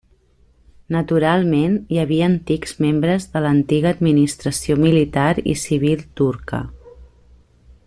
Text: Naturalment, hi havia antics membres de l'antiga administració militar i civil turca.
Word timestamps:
Naturalment, 0.93 1.75
hi 1.95 1.99
havia 2.03 2.23
antics 2.31 2.73
membres 2.85 3.29
de 3.35 3.43
l'antiga 3.47 3.93
administració 3.97 4.79
militar 4.87 5.29
i 5.55 5.57
civil 5.67 6.03
turca. 6.23 6.65